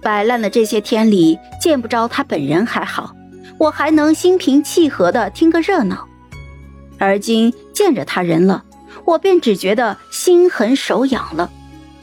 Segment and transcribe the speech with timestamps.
[0.00, 3.14] 摆烂的这些天里，见不着他本人还好，
[3.58, 6.06] 我还能心平气和的听个热闹。
[6.98, 8.64] 而今见着他人了，
[9.04, 11.50] 我便只觉得心狠手痒了，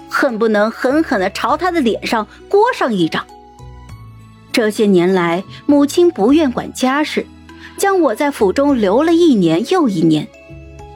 [0.10, 3.26] 恨不能狠狠的朝他的脸上掴上一掌。
[4.52, 7.26] 这些年来，母亲不愿管家事，
[7.78, 10.26] 将我在府中留了一年又一年，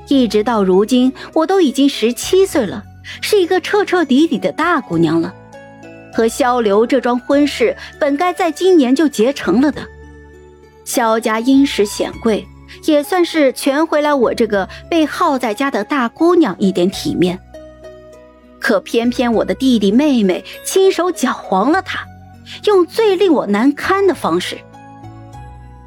[0.08, 2.84] 一直到如今，我都已经十七岁了，
[3.20, 5.34] 是一个彻彻底底的大姑娘了。
[6.14, 9.82] 和萧刘这桩婚事本该在今年就结成了的，
[10.86, 12.48] 萧家殷实显贵，
[12.86, 17.40] 也算是全回来我这个被耗在家的大姑娘一点体面。
[18.60, 22.00] 可偏偏我的弟弟妹妹亲手搅黄了他。
[22.66, 24.58] 用最令我难堪的方式。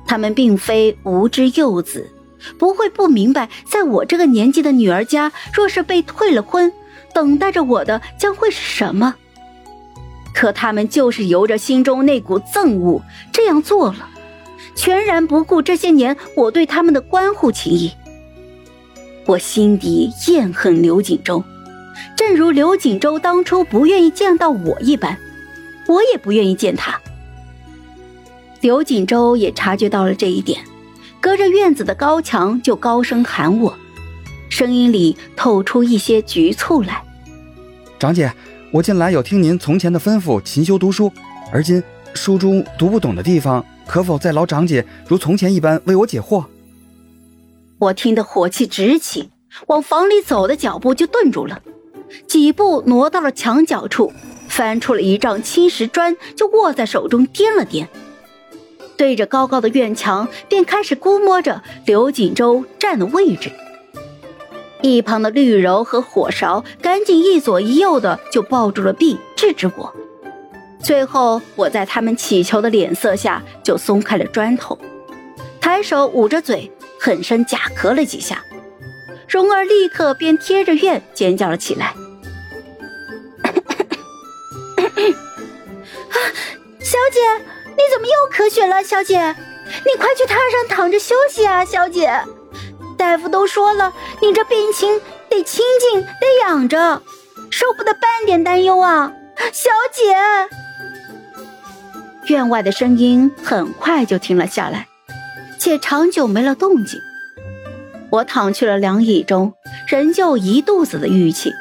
[0.06, 2.08] 他们并非无知幼子，
[2.56, 6.72] 不会不明白，在我这个年纪的女儿家，若是被退了婚，
[7.12, 9.16] 等待着我的将会是什么。
[10.34, 14.08] 可他们就是由着心中那股憎恶这样做了，
[14.74, 17.92] 全然不顾这些年我对他们的关护情谊。
[19.26, 21.44] 我心底厌恨刘锦州，
[22.16, 25.16] 正如刘锦州当初不愿意见到我一般。
[25.88, 26.98] 我也不愿意见他。
[28.60, 30.62] 刘锦州也察觉到了这一点，
[31.20, 33.76] 隔着院子的高墙就高声喊我，
[34.48, 37.02] 声音里透出一些局促来。
[37.98, 38.32] 长姐，
[38.72, 41.12] 我近来有听您从前的吩咐，勤修读书。
[41.52, 41.82] 而今
[42.14, 46.46] 书中读不懂的地方，可否再劳长姐如从前一般为我解惑？
[47.78, 49.28] 我听得火气直起，
[49.66, 51.60] 往房里走的脚步就顿住了，
[52.26, 54.10] 几步挪到了墙角处。
[54.48, 57.86] 翻出了一丈青石砖，就握在手中掂了掂，
[58.96, 63.50] 对着高高的院墙，便开始估摸着刘锦州站的位置。
[64.82, 69.94] 一旁的绿柔和火勺赶紧一左一右的就抱住了臂，制止我。
[70.82, 74.76] 最后，我在他们乞求的脸色下，就松开了砖头，
[75.60, 78.42] 抬手捂着嘴，狠声假咳了几下。
[79.28, 81.86] 蓉儿立刻便贴着院尖叫了起来。
[81.86, 81.94] 啊
[86.82, 87.20] 小姐，
[87.68, 88.82] 你怎么又咳血了？
[88.82, 91.64] 小姐，你快去榻上躺着休息啊！
[91.64, 92.10] 小姐，
[92.98, 97.02] 大夫都说了，你这病情得清静，得养着，
[97.50, 99.12] 受不得半点担忧啊！
[99.52, 100.14] 小姐，
[102.32, 104.86] 院外的声音很快就停了下来，
[105.58, 107.00] 且长久没了动静。
[108.10, 109.54] 我躺去了凉椅中，
[109.88, 111.52] 仍旧一肚子的郁气，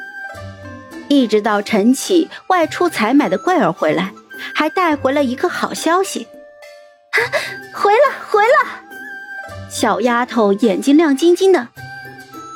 [1.08, 4.12] 一直到晨起外出采买的桂儿回来。
[4.54, 6.26] 还带回了一个好消息，
[7.10, 7.18] 啊
[7.72, 9.68] 回了回了！
[9.70, 11.68] 小丫头眼睛亮晶晶的，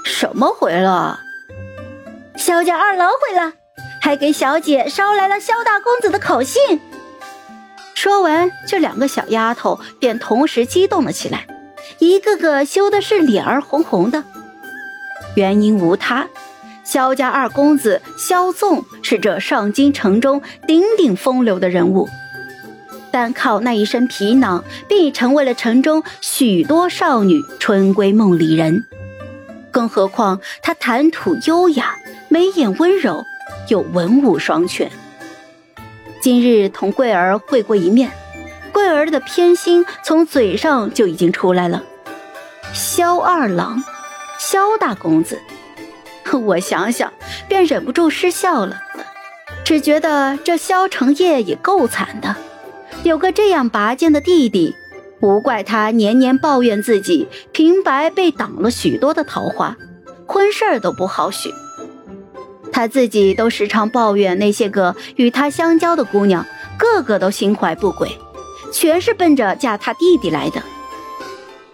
[0.07, 1.19] 什么回了？
[2.37, 3.53] 萧家二郎回了，
[4.01, 6.81] 还给小姐捎来了萧大公子的口信。
[7.93, 11.49] 说完，这两个小丫头便同时激动了起来，
[11.99, 14.23] 一个个羞的是脸儿红红的。
[15.35, 16.29] 原因无他。
[16.85, 22.09] 萧家二公子萧纵是这上京城中鼎鼎风流的人物，
[23.11, 28.87] 单靠那一身皮囊，便已成为了城中许多少女春闺梦里人。
[29.77, 31.97] 更何况他谈吐优雅，
[32.31, 33.23] 眉眼温柔，
[33.69, 34.91] 又文武双全。
[36.23, 38.11] 今日同桂儿会过一面，
[38.73, 41.83] 桂儿的偏心从嘴上就已经出来了。
[42.73, 43.85] 萧二郎，
[44.39, 45.39] 萧大公子。
[46.33, 47.13] 我想想，
[47.47, 48.81] 便忍不住失笑了，
[49.63, 52.35] 只觉得这萧承业也够惨的，
[53.03, 54.75] 有个这样拔尖的弟弟，
[55.27, 59.77] 无怪他年年抱怨自己平白被挡了许多的桃花，
[60.25, 61.53] 婚事儿都不好许。
[62.73, 66.47] 他自己都时常抱怨那些个与他相交的姑娘，
[66.79, 68.17] 个个都心怀不轨，
[68.73, 70.63] 全是奔着嫁他弟弟来的。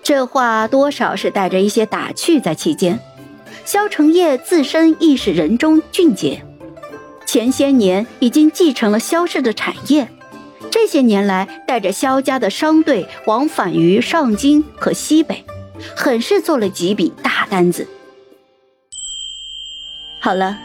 [0.03, 2.99] 这话多少是带着一些打趣在其间。
[3.65, 6.43] 萧承业自身亦是人中俊杰，
[7.27, 10.09] 前些年已经继承了萧氏的产业，
[10.73, 15.45] 这些年来带着萧家的商队往返于上京和西北，
[15.95, 17.87] 很是做了几笔大单子。
[20.19, 20.57] 好了，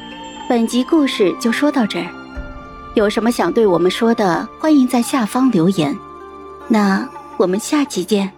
[0.48, 2.08] 本集故事就说到这儿，
[2.96, 5.94] 有什么想对我们说的，欢迎在下方留言。
[6.70, 7.06] 那
[7.36, 8.37] 我们下期见。